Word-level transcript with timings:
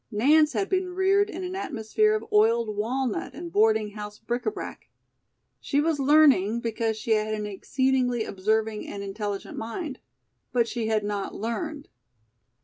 Nance 0.09 0.53
had 0.53 0.67
been 0.67 0.95
reared 0.95 1.29
in 1.29 1.43
an 1.43 1.55
atmosphere 1.55 2.15
of 2.15 2.25
oiled 2.33 2.75
walnut 2.75 3.35
and 3.35 3.51
boarding 3.51 3.91
house 3.91 4.17
bric 4.17 4.45
à 4.45 4.51
brac. 4.55 4.89
She 5.59 5.79
was 5.79 5.99
learning 5.99 6.61
because 6.61 6.97
she 6.97 7.11
had 7.11 7.35
an 7.35 7.45
exceedingly 7.45 8.23
observing 8.23 8.87
and 8.87 9.03
intelligent 9.03 9.59
mind, 9.59 9.99
but 10.51 10.67
she 10.67 10.87
had 10.87 11.03
not 11.03 11.35
learned. 11.35 11.87